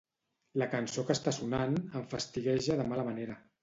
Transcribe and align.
La 0.61 0.67
cançó 0.71 1.05
que 1.11 1.17
està 1.17 1.35
sonant 1.41 1.79
em 2.01 2.11
fastigueja 2.17 2.83
de 2.85 2.93
mala 2.93 3.11
manera. 3.15 3.43